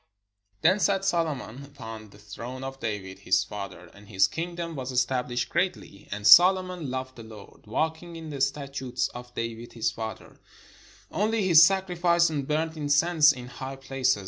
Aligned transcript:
Then 0.63 0.79
sat 0.79 1.05
Solomon 1.05 1.63
upon 1.63 2.09
the 2.09 2.17
throne 2.17 2.63
of 2.63 2.79
David 2.79 3.19
his 3.19 3.43
father; 3.43 3.91
and 3.93 4.07
his 4.07 4.27
kingdom 4.27 4.75
was 4.75 4.91
estabHshed 4.91 5.49
greatly. 5.49 6.07
And 6.11 6.25
Solomon 6.25 6.89
loved 6.89 7.17
the 7.17 7.23
Lord, 7.23 7.67
walking 7.67 8.15
in 8.15 8.31
the 8.31 8.41
statutes 8.41 9.09
of 9.09 9.31
David 9.35 9.73
his 9.73 9.91
father: 9.91 10.39
only 11.11 11.43
he 11.43 11.53
sacrificed 11.53 12.31
and 12.31 12.47
burnt 12.47 12.75
incense 12.75 13.31
in 13.31 13.45
high 13.45 13.75
places. 13.75 14.17